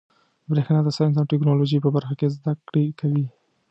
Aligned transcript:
برېښنا 0.49 0.79
د 0.83 0.89
ساینس 0.97 1.15
او 1.19 1.29
ټيکنالوجۍ 1.31 1.79
په 1.81 1.89
برخه 1.95 2.13
کي 2.19 2.27
زده 2.35 2.51
کړي 2.67 2.85
کوي. 2.99 3.25